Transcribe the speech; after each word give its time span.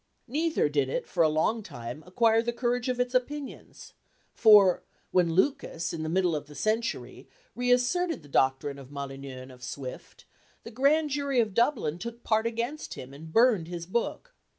Neither 0.25 0.67
did 0.67 0.89
it 0.89 1.05
for 1.07 1.21
a 1.21 1.29
long 1.29 1.61
time 1.61 2.01
acquire 2.07 2.41
the 2.41 2.51
courage 2.51 2.89
of 2.89 2.99
its 2.99 3.13
opinions; 3.13 3.93
for, 4.33 4.81
when 5.11 5.33
Lucas, 5.35 5.93
in 5.93 6.01
the 6.01 6.09
middle 6.09 6.35
of 6.35 6.47
the 6.47 6.55
century, 6.55 7.29
reasserted 7.55 8.23
the 8.23 8.27
doctrine 8.27 8.79
of 8.79 8.89
Molyneux 8.89 9.43
and 9.43 9.51
of 9.51 9.63
Swift, 9.63 10.25
the 10.63 10.71
Grand 10.71 11.11
Jury 11.11 11.39
of 11.39 11.53
Dublin 11.53 11.99
took 11.99 12.23
part 12.23 12.47
against 12.47 12.95
him, 12.95 13.13
and 13.13 13.31
burned 13.31 13.67
his 13.67 13.85
book. 13.85 14.33